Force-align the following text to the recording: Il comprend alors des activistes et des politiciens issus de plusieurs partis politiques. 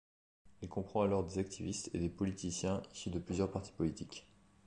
Il 0.63 0.67
comprend 0.67 1.03
alors 1.03 1.23
des 1.23 1.37
activistes 1.37 1.91
et 1.93 1.99
des 1.99 2.09
politiciens 2.09 2.81
issus 2.91 3.11
de 3.11 3.19
plusieurs 3.19 3.51
partis 3.51 3.71
politiques. 3.71 4.25